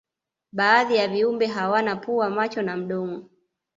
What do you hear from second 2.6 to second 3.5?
na mdomo